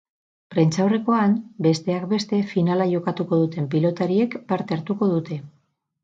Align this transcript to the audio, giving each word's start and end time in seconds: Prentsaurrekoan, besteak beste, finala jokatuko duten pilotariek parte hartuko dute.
Prentsaurrekoan, 0.53 1.33
besteak 1.65 2.07
beste, 2.13 2.39
finala 2.53 2.87
jokatuko 2.93 3.39
duten 3.41 3.67
pilotariek 3.75 4.39
parte 4.53 4.75
hartuko 4.79 5.11
dute. 5.13 5.39